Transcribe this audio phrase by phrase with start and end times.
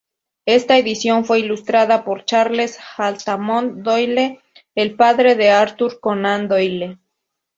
[0.47, 4.39] Esta edición fue ilustrada por Charles Altamont Doyle,
[4.73, 6.97] el padre de Arthur Conan Doyle.